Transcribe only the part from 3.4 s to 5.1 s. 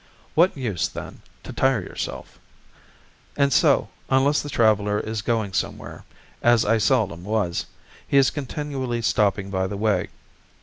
so, unless the traveler